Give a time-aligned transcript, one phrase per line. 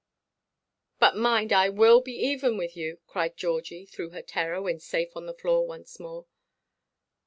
[0.97, 5.15] "But mind, I will be even with you," cried Georgie, through her terror, when safe
[5.15, 6.25] on the floor once more.